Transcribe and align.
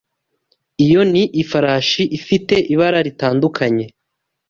Iyo 0.85 1.01
ni 1.11 1.23
ifarashi 1.41 2.03
ifite 2.17 2.55
ibara 2.73 2.99
ritandukanye. 3.07 3.85